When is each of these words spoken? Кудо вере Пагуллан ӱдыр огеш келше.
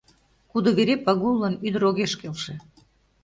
Кудо 0.51 0.69
вере 0.77 0.95
Пагуллан 1.05 1.55
ӱдыр 1.67 1.83
огеш 1.89 2.13
келше. 2.19 2.53